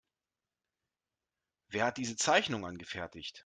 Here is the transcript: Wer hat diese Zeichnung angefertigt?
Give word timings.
Wer 1.69 1.85
hat 1.85 1.97
diese 1.97 2.15
Zeichnung 2.15 2.65
angefertigt? 2.65 3.39